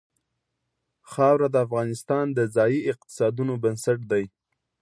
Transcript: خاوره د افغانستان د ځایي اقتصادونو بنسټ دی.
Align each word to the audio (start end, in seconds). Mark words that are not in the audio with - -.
خاوره 1.11 1.47
د 1.51 1.55
افغانستان 1.65 2.25
د 2.37 2.39
ځایي 2.55 2.79
اقتصادونو 2.91 3.53
بنسټ 3.63 3.99
دی. 4.11 4.23